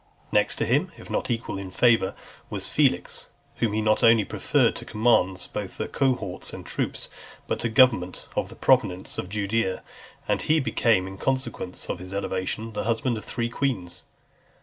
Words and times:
Next 0.31 0.55
to 0.55 0.65
him, 0.65 0.91
if 0.97 1.11
not 1.11 1.29
equal, 1.29 1.59
in 1.59 1.69
favour 1.69 2.15
was 2.49 2.67
Felix, 2.67 3.27
whom 3.57 3.73
he 3.73 3.81
not 3.81 4.01
only 4.01 4.25
preferred 4.25 4.75
to 4.77 4.83
commands 4.83 5.45
both 5.45 5.79
of 5.79 5.91
cohorts 5.91 6.53
and 6.53 6.65
troops, 6.65 7.07
but 7.45 7.59
to 7.59 7.67
the 7.67 7.73
government 7.75 8.25
of 8.35 8.49
the 8.49 8.55
province 8.55 9.19
of 9.19 9.29
Judaea; 9.29 9.83
and 10.27 10.41
he 10.41 10.59
became, 10.59 11.05
in 11.07 11.19
consequence 11.19 11.87
of 11.87 11.99
his 11.99 12.15
elevation, 12.15 12.73
the 12.73 12.85
husband 12.85 13.15
of 13.15 13.23
three 13.25 13.47
queens. 13.47 14.01